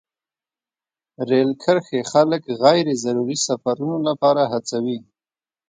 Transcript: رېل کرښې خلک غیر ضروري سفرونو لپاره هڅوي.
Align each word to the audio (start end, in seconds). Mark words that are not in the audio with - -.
رېل 1.29 1.51
کرښې 1.63 1.99
خلک 2.11 2.43
غیر 2.63 2.87
ضروري 3.03 3.37
سفرونو 3.47 3.97
لپاره 4.07 4.41
هڅوي. 4.53 4.97